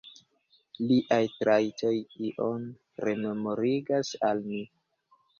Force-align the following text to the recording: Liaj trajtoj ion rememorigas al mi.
Liaj 0.91 1.19
trajtoj 1.41 1.91
ion 2.29 2.65
rememorigas 3.07 4.09
al 4.31 4.41
mi. 4.47 4.63